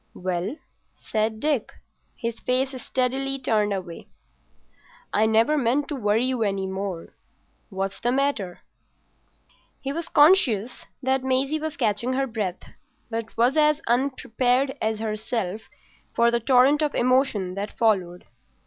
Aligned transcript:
"Well?" 0.15 0.55
said 0.95 1.39
Dick, 1.39 1.73
his 2.15 2.39
face 2.39 2.71
steadily 2.81 3.37
turned 3.37 3.71
away. 3.71 4.07
"I 5.13 5.27
never 5.27 5.59
meant 5.59 5.87
to 5.89 5.95
worry 5.95 6.25
you 6.25 6.41
any 6.41 6.65
more. 6.65 7.13
What's 7.69 7.99
the 7.99 8.11
matter?" 8.11 8.61
He 9.79 9.93
was 9.93 10.09
conscious 10.09 10.85
that 11.03 11.23
Maisie 11.23 11.59
was 11.59 11.77
catching 11.77 12.13
her 12.13 12.25
breath, 12.25 12.63
but 13.11 13.37
was 13.37 13.55
as 13.55 13.79
unprepared 13.85 14.75
as 14.81 14.97
herself 14.97 15.69
for 16.15 16.31
the 16.31 16.39
torrent 16.39 16.81
of 16.81 16.95
emotion 16.95 17.53
that 17.53 17.69
followed. 17.77 18.25